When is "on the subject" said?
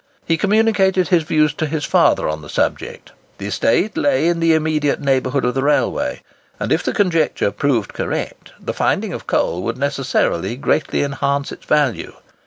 2.27-3.11